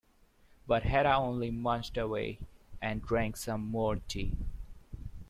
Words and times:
But 0.65 0.81
Hatta 0.81 1.13
only 1.13 1.51
munched 1.51 1.95
away, 1.95 2.39
and 2.81 3.03
drank 3.03 3.37
some 3.37 3.61
more 3.67 3.97
tea. 3.97 4.35